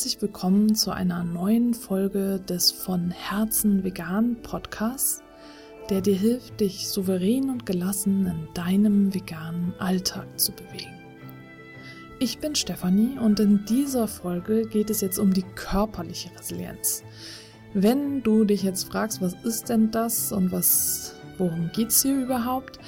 [0.00, 5.22] herzlich willkommen zu einer neuen Folge des von Herzen vegan Podcasts,
[5.90, 10.98] der dir hilft, dich souverän und gelassen in deinem veganen Alltag zu bewegen.
[12.18, 17.04] Ich bin Stefanie und in dieser Folge geht es jetzt um die körperliche Resilienz.
[17.74, 22.78] Wenn du dich jetzt fragst, was ist denn das und was, worum geht's hier überhaupt,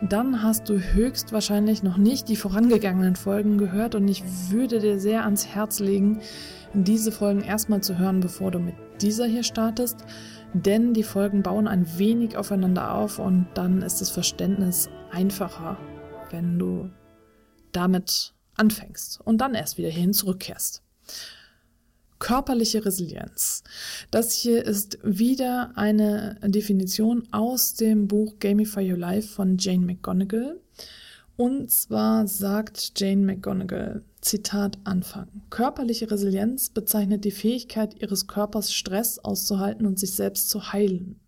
[0.00, 5.24] dann hast du höchstwahrscheinlich noch nicht die vorangegangenen Folgen gehört und ich würde dir sehr
[5.24, 6.20] ans Herz legen,
[6.72, 10.04] diese Folgen erstmal zu hören, bevor du mit dieser hier startest,
[10.52, 15.76] denn die Folgen bauen ein wenig aufeinander auf und dann ist das Verständnis einfacher,
[16.30, 16.90] wenn du
[17.72, 20.82] damit anfängst und dann erst wieder hin zurückkehrst.
[22.18, 23.62] Körperliche Resilienz.
[24.10, 30.60] Das hier ist wieder eine Definition aus dem Buch Gamify Your Life von Jane McGonigal.
[31.36, 39.20] Und zwar sagt Jane McGonigal, Zitat Anfang, körperliche Resilienz bezeichnet die Fähigkeit ihres Körpers, Stress
[39.20, 41.20] auszuhalten und sich selbst zu heilen.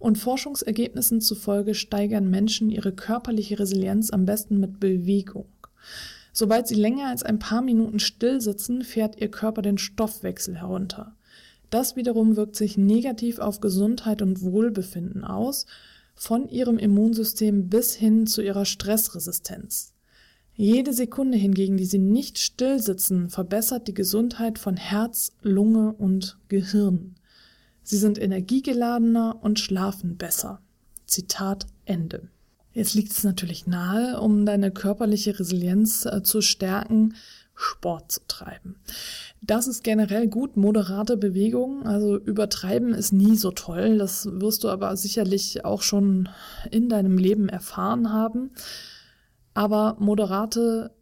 [0.00, 5.46] Und Forschungsergebnissen zufolge steigern Menschen ihre körperliche Resilienz am besten mit Bewegung.
[6.32, 11.16] Sobald sie länger als ein paar Minuten still sitzen, fährt ihr Körper den Stoffwechsel herunter.
[11.70, 15.66] Das wiederum wirkt sich negativ auf Gesundheit und Wohlbefinden aus,
[16.14, 19.94] von ihrem Immunsystem bis hin zu ihrer Stressresistenz.
[20.54, 26.36] Jede Sekunde hingegen, die sie nicht still sitzen, verbessert die Gesundheit von Herz, Lunge und
[26.48, 27.14] Gehirn.
[27.82, 30.60] Sie sind energiegeladener und schlafen besser.
[31.06, 32.28] Zitat Ende.
[32.72, 37.14] Jetzt liegt es natürlich nahe, um deine körperliche Resilienz äh, zu stärken,
[37.54, 38.76] Sport zu treiben.
[39.42, 43.98] Das ist generell gut, moderate Bewegung, also übertreiben ist nie so toll.
[43.98, 46.28] Das wirst du aber sicherlich auch schon
[46.70, 48.50] in deinem Leben erfahren haben.
[49.52, 50.92] Aber moderate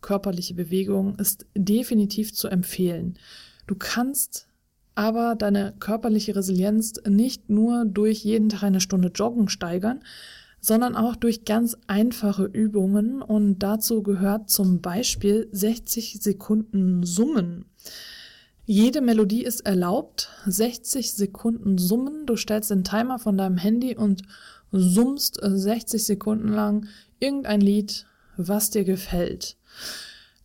[0.00, 3.18] körperliche Bewegung ist definitiv zu empfehlen.
[3.66, 4.48] Du kannst
[4.94, 10.00] aber deine körperliche Resilienz nicht nur durch jeden Tag eine Stunde Joggen steigern,
[10.60, 17.66] sondern auch durch ganz einfache Übungen und dazu gehört zum Beispiel 60 Sekunden Summen.
[18.66, 22.26] Jede Melodie ist erlaubt, 60 Sekunden Summen.
[22.26, 24.22] Du stellst den Timer von deinem Handy und
[24.72, 26.86] summst 60 Sekunden lang
[27.18, 28.04] irgendein Lied,
[28.36, 29.56] was dir gefällt.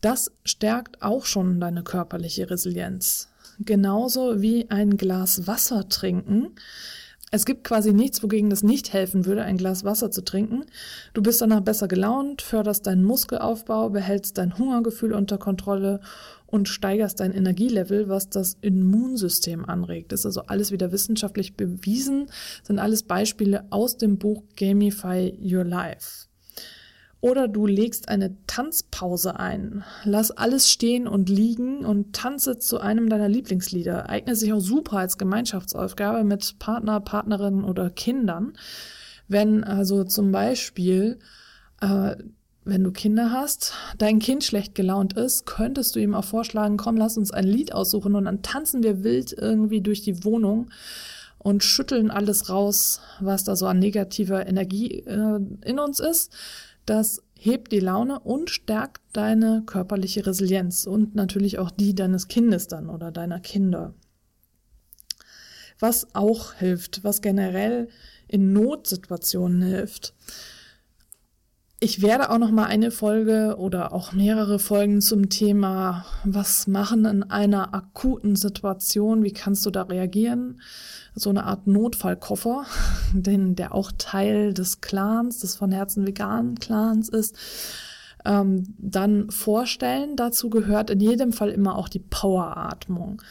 [0.00, 3.28] Das stärkt auch schon deine körperliche Resilienz.
[3.60, 6.50] Genauso wie ein Glas Wasser trinken
[7.30, 10.64] es gibt quasi nichts, wogegen das nicht helfen würde, ein Glas Wasser zu trinken.
[11.12, 16.00] Du bist danach besser gelaunt, förderst deinen Muskelaufbau, behältst dein Hungergefühl unter Kontrolle
[16.46, 20.12] und steigerst dein Energielevel, was das Immunsystem anregt.
[20.12, 22.26] Das ist also alles wieder wissenschaftlich bewiesen,
[22.62, 26.27] sind alles Beispiele aus dem Buch Gamify Your Life.
[27.20, 29.82] Oder du legst eine Tanzpause ein.
[30.04, 34.08] Lass alles stehen und liegen und tanze zu einem deiner Lieblingslieder.
[34.08, 38.52] Eignet sich auch super als Gemeinschaftsaufgabe mit Partner, Partnerinnen oder Kindern.
[39.26, 41.18] Wenn also zum Beispiel,
[41.80, 42.14] äh,
[42.64, 46.96] wenn du Kinder hast, dein Kind schlecht gelaunt ist, könntest du ihm auch vorschlagen, komm,
[46.96, 50.70] lass uns ein Lied aussuchen und dann tanzen wir wild irgendwie durch die Wohnung
[51.38, 56.32] und schütteln alles raus, was da so an negativer Energie äh, in uns ist
[56.88, 62.66] das hebt die Laune und stärkt deine körperliche Resilienz und natürlich auch die deines Kindes
[62.66, 63.94] dann oder deiner Kinder.
[65.78, 67.88] Was auch hilft, was generell
[68.26, 70.14] in Notsituationen hilft,
[71.80, 77.04] ich werde auch noch mal eine Folge oder auch mehrere Folgen zum Thema was machen
[77.04, 80.60] in einer akuten Situation, wie kannst du da reagieren?
[81.14, 82.64] So eine Art Notfallkoffer,
[83.12, 87.36] den der auch Teil des Clans, des von Herzen veganen Clans ist.
[88.24, 90.16] Ähm, dann vorstellen.
[90.16, 93.22] Dazu gehört in jedem Fall immer auch die Poweratmung.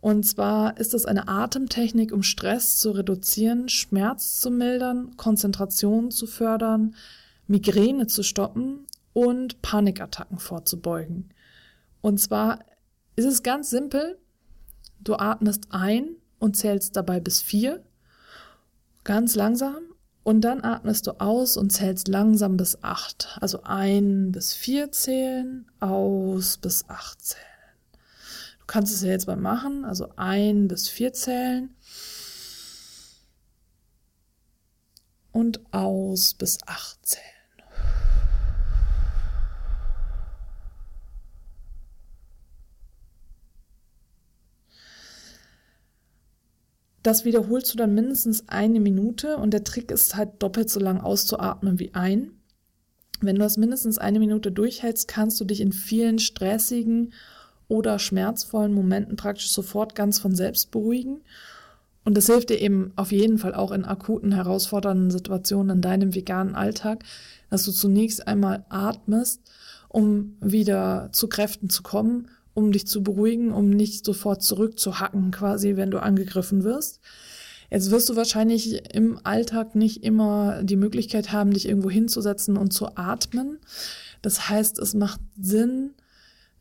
[0.00, 6.28] Und zwar ist es eine Atemtechnik, um Stress zu reduzieren, Schmerz zu mildern, Konzentration zu
[6.28, 6.94] fördern,
[7.48, 11.34] Migräne zu stoppen und Panikattacken vorzubeugen.
[12.00, 12.60] Und zwar
[13.16, 14.18] ist es ganz simpel.
[15.00, 17.82] Du atmest ein und zählst dabei bis vier,
[19.02, 19.88] ganz langsam,
[20.28, 23.38] und dann atmest du aus und zählst langsam bis acht.
[23.40, 27.44] Also ein bis vier zählen, aus bis acht zählen.
[28.60, 31.74] Du kannst es ja jetzt mal machen, also ein bis vier zählen
[35.32, 37.37] und aus bis acht zählen.
[47.02, 51.00] Das wiederholst du dann mindestens eine Minute und der Trick ist halt doppelt so lang
[51.00, 52.32] auszuatmen wie ein.
[53.20, 57.12] Wenn du das mindestens eine Minute durchhältst, kannst du dich in vielen stressigen
[57.66, 61.20] oder schmerzvollen Momenten praktisch sofort ganz von selbst beruhigen.
[62.04, 66.14] Und das hilft dir eben auf jeden Fall auch in akuten, herausfordernden Situationen in deinem
[66.14, 67.04] veganen Alltag,
[67.50, 69.42] dass du zunächst einmal atmest,
[69.88, 72.28] um wieder zu Kräften zu kommen,
[72.58, 77.00] um dich zu beruhigen, um nicht sofort zurückzuhacken, quasi, wenn du angegriffen wirst.
[77.70, 82.72] Jetzt wirst du wahrscheinlich im Alltag nicht immer die Möglichkeit haben, dich irgendwo hinzusetzen und
[82.72, 83.58] zu atmen.
[84.22, 85.90] Das heißt, es macht Sinn,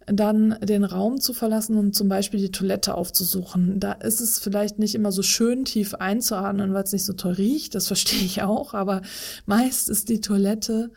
[0.06, 3.80] dann den Raum zu verlassen und zum Beispiel die Toilette aufzusuchen.
[3.80, 7.34] Da ist es vielleicht nicht immer so schön tief einzuatmen, weil es nicht so toll
[7.34, 9.02] riecht, das verstehe ich auch, aber
[9.46, 10.92] meist ist die Toilette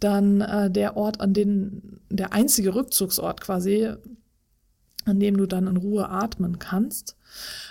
[0.00, 3.92] dann äh, der Ort, an dem der einzige Rückzugsort quasi,
[5.08, 7.16] an dem du dann in Ruhe atmen kannst.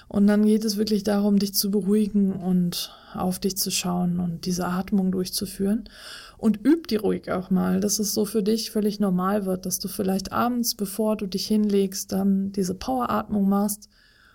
[0.08, 4.46] Und dann geht es wirklich darum, dich zu beruhigen und auf dich zu schauen und
[4.46, 5.90] diese Atmung durchzuführen.
[6.38, 9.80] Und üb die ruhig auch mal, dass es so für dich völlig normal wird, dass
[9.80, 13.90] du vielleicht abends, bevor du dich hinlegst, dann diese Poweratmung machst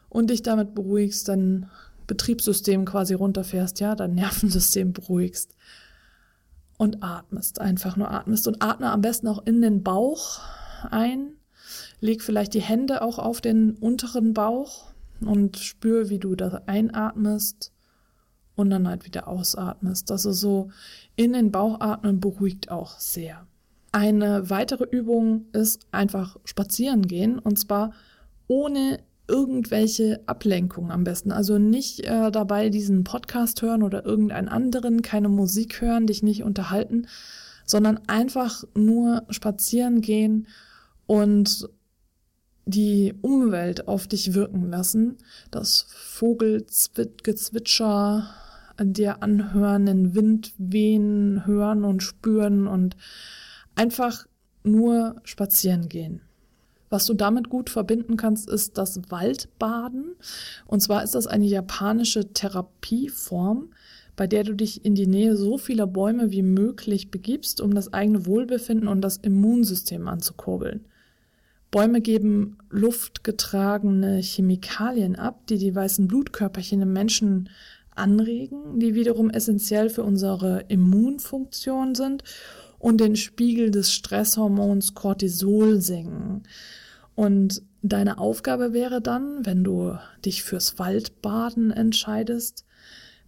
[0.09, 1.71] und dich damit beruhigst, dein
[2.07, 5.55] Betriebssystem quasi runterfährst, ja, dein Nervensystem beruhigst
[6.77, 10.41] und atmest, einfach nur atmest und atme am besten auch in den Bauch
[10.91, 11.37] ein.
[12.03, 17.73] Leg vielleicht die Hände auch auf den unteren Bauch und spür, wie du da einatmest
[18.57, 20.11] und dann halt wieder ausatmest.
[20.11, 20.71] Also so
[21.15, 23.47] in den Bauch atmen beruhigt auch sehr.
[23.93, 27.93] Eine weitere Übung ist einfach spazieren gehen und zwar
[28.49, 28.99] ohne
[29.29, 31.31] irgendwelche Ablenkungen am besten.
[31.31, 36.43] Also nicht äh, dabei diesen Podcast hören oder irgendeinen anderen, keine Musik hören, dich nicht
[36.43, 37.07] unterhalten,
[37.65, 40.49] sondern einfach nur spazieren gehen
[41.07, 41.69] und
[42.65, 45.19] die Umwelt auf dich wirken lassen,
[45.51, 48.29] das Vogelgezwitscher
[48.81, 52.97] dir anhören, den Wind wehen, hören und spüren und
[53.75, 54.27] einfach
[54.65, 56.21] nur spazieren gehen.
[56.89, 60.15] Was du damit gut verbinden kannst, ist das Waldbaden.
[60.67, 63.73] Und zwar ist das eine japanische Therapieform,
[64.15, 67.95] bei der du dich in die Nähe so vieler Bäume wie möglich begibst, um das
[67.95, 70.85] eigene Wohlbefinden und das Immunsystem anzukurbeln.
[71.73, 77.49] Bäume geben luftgetragene Chemikalien ab, die die weißen Blutkörperchen im Menschen
[77.95, 82.25] anregen, die wiederum essentiell für unsere Immunfunktion sind
[82.79, 86.43] und den Spiegel des Stresshormons Cortisol senken.
[87.15, 89.97] Und deine Aufgabe wäre dann, wenn du
[90.27, 92.67] dich fürs Waldbaden entscheidest,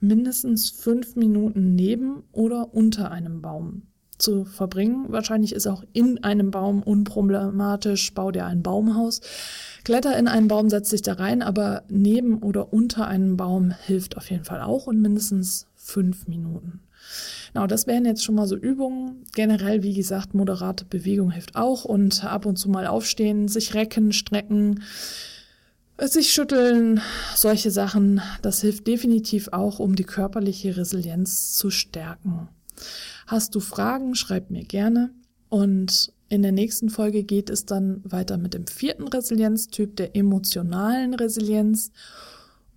[0.01, 3.87] mindestens fünf Minuten neben oder unter einem Baum
[4.25, 5.07] zu verbringen.
[5.09, 8.15] Wahrscheinlich ist auch in einem Baum unproblematisch.
[8.15, 9.21] Bau dir ein Baumhaus.
[9.85, 14.17] Kletter in einen Baum, setz dich da rein, aber neben oder unter einem Baum hilft
[14.17, 16.81] auf jeden Fall auch und mindestens fünf Minuten.
[17.53, 19.25] Genau, das wären jetzt schon mal so Übungen.
[19.35, 24.13] Generell, wie gesagt, moderate Bewegung hilft auch und ab und zu mal aufstehen, sich recken,
[24.13, 24.83] strecken,
[26.01, 27.03] sich schütteln,
[27.37, 28.23] solche Sachen.
[28.41, 32.49] Das hilft definitiv auch, um die körperliche Resilienz zu stärken.
[33.27, 35.11] Hast du Fragen, schreib mir gerne.
[35.49, 41.15] Und in der nächsten Folge geht es dann weiter mit dem vierten Resilienztyp, der emotionalen
[41.15, 41.93] Resilienz.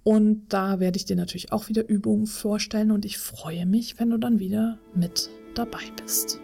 [0.04, 4.10] Und da werde ich dir natürlich auch wieder Übungen vorstellen und ich freue mich, wenn
[4.10, 6.40] du dann wieder mit dabei bist.